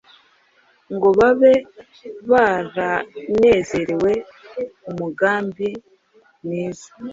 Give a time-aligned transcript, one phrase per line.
[0.93, 1.53] ngo babe
[2.31, 4.11] baranezerewe
[4.89, 5.69] umugambi
[6.43, 6.89] mwiza